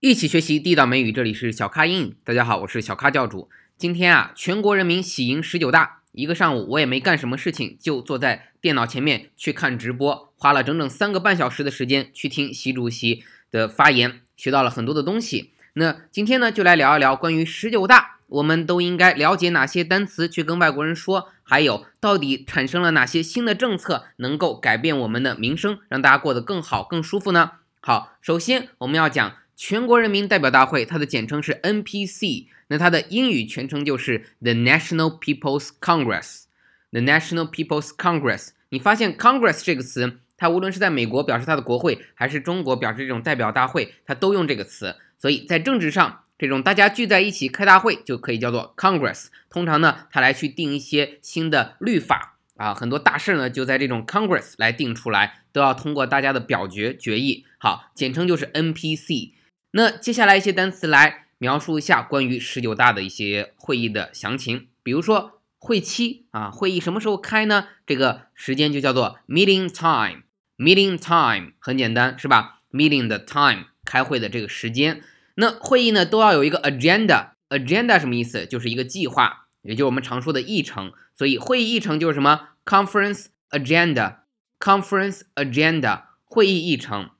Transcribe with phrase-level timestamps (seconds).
[0.00, 2.14] 一起学习地道美语，这里是小咖英语。
[2.22, 3.50] 大家好，我是小咖教主。
[3.76, 15.50] 今天啊，全国人民喜迎十九大，一个上午我也没干什么事情，就坐在电脑前面去看直播，花了整整三个半小时的时间去听习主席的发言，学到了很多的东西。
[15.72, 27.50] 那今天呢，就来聊一聊关于十九大，我们都应该了解哪些单词去跟外国人说，还有到底产生了哪些新的政策能够改变我们的民生，让大家过得更好、更舒服呢？
[27.80, 29.34] 好，首先我们要讲。
[29.58, 36.44] 全国人民代表大会，它的简称是 NPC，那它的英语全称就是 The National People's Congress。
[36.92, 44.94] The National People's Congress，你发现 Congress 这个词，它无论是在美国表示它的国会，还是中国表示这种代表大会，它都用这个词。
[45.18, 49.26] 所以在政治上，这种大家聚在一起开大会就可以叫做 Congress。
[49.50, 52.36] 通常呢，它来去定一些新的律法。
[52.56, 57.44] 啊，很多大事呢就在这种 Congress 来定出来，都要通过大家的表决决议。
[57.58, 59.32] 好，简称就是 NPC。
[59.72, 67.68] 那接下来一些单词来描述一下关于十九大的一些会议的详情，比如说会期啊，会议什么时候开呢？
[67.86, 70.22] 这个时间就叫做 meeting time。
[70.56, 75.02] meeting time 很简单，是吧？meeting 的 time 开会的这个时间。
[75.34, 77.30] 那会议呢都要有一个 agenda。
[77.48, 78.44] agenda 什么意思？
[78.46, 80.92] 就是一个计划，也就是我们常说的议程。
[81.14, 84.16] 所以会议议程就是什么？conference agenda。
[84.58, 87.10] conference agenda 会议议程。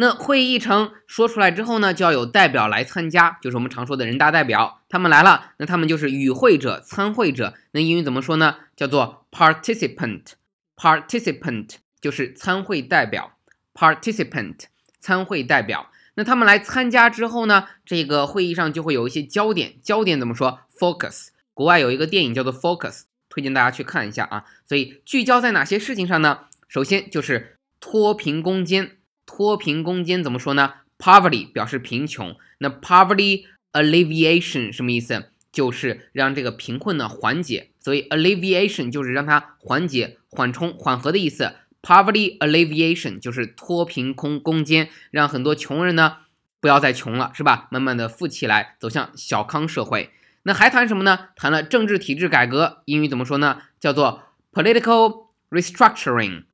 [0.00, 7.52] 那会议议程说出来之后呢，就要有代表来参加，就是我们常说的人大代表，他们来了，那他们就是与会者、参会者。
[7.72, 8.56] 那英语怎么说呢？
[8.74, 13.32] 叫做 participant，participant 就是参会代表
[13.74, 14.60] ，participant
[14.98, 15.90] 参会代表。
[16.14, 21.26] 那他们来参加之后呢，这个会议上就会有一些焦点，焦点怎么说？focus。
[21.52, 24.46] 国外有一个电影叫做 Focus，推荐大家去看一下啊。
[24.66, 26.44] 所以聚焦在哪些事情上呢？
[26.68, 28.92] 首先就是脱贫攻坚。
[29.32, 35.30] 脱贫攻坚怎么说呢？Poverty 表示贫穷，那 Poverty alleviation 什么意思？
[35.52, 41.52] 就是让这个贫困呢缓解，所以 alleviation 就是让它缓解、缓冲、缓和的意思。
[41.80, 46.16] Poverty alleviation 就是脱贫攻攻坚，让很多穷人呢
[46.60, 47.68] 不要再穷了，是吧？
[47.70, 50.10] 慢慢的富起来，走向小康社会。
[50.42, 51.28] 那还谈什么呢？
[51.36, 53.62] 谈了政治体制改革，英语怎么说呢？
[53.78, 56.44] 叫做 political restructuring。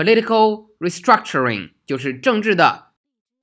[0.00, 2.86] Political restructuring 就是政治的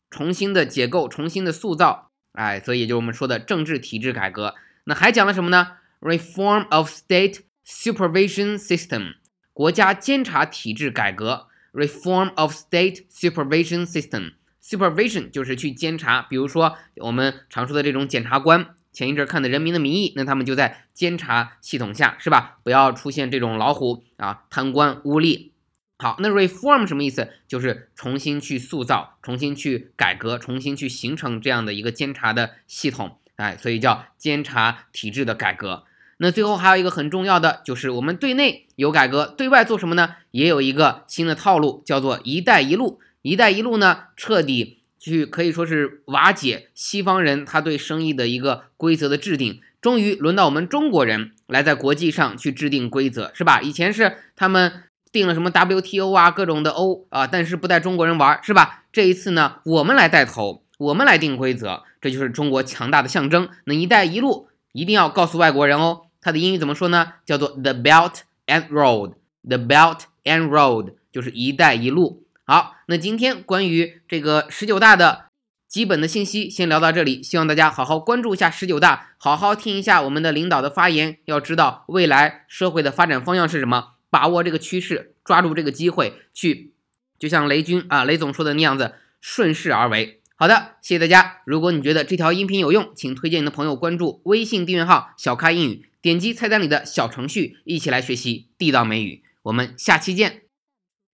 [0.09, 4.56] 重新的结构、重新的塑造，哎，所以就是我们说的政治体制改革。
[4.85, 9.18] 那还讲了什么呢？Reform of state supervision system，
[9.53, 11.45] 国家监察体制改革。
[11.73, 22.57] Reform of state supervision system，supervision 就是去监察，比如说我们常说的这种检察官，前一阵看的《人民的名义》，那他们就在监察系统下，是吧？
[22.63, 25.51] 不要出现这种老虎啊，贪官污吏。
[26.00, 27.28] 好，那 reform 什么意思？
[27.47, 35.86] 就是重新去塑造、重新去改革、重新去形成这样的一个监察的系统，哎，所以叫监察体制的改革。
[36.18, 40.18] 那最后还有一个很重要的，就是我们对内有改革，对外做什么呢？
[40.30, 43.00] 也有一个新的套路，叫做“一带一路”。
[43.24, 53.62] 一带一路呢，彻底去可以说是瓦解西方人他对生意的一个规则的制定，终于轮到我们中国人来在国际上去制定规则，是吧？
[53.62, 54.84] 以前是他们。
[55.12, 58.84] 定了什么 WTO 啊，各种的 O 啊，但是不带中国人玩，是吧？
[58.91, 63.50] 这一次呢，我们来带头，我们来定规则，这就是中国强大的象征。
[63.66, 67.13] 那一带一路一定要告诉外国人哦，它的英语怎么说呢？
[67.25, 68.13] 叫做 The Belt
[68.45, 72.24] and Road，The Belt and Road 就是一带一路。
[72.45, 75.25] 好，那今天关于这个十九大的
[75.68, 83.97] 基本的信息先聊到这里，希望大家好好关注一下十九大，好好听一下我们的领导的发言，要知道未来社会的发展方向是什么。
[84.09, 86.73] 把握这个趋势，抓住这个机会，去
[87.19, 90.22] 就像雷军啊，雷总说的那样子，顺势而为。
[90.35, 91.41] 好的，谢谢大家。
[91.45, 99.23] 如果你觉得这条音频有用，请推荐你的朋友关注微信订阅号“小咖英语”，点击菜单里的小程序，一起来学习地道美语。
[99.44, 100.47] 我们下期见。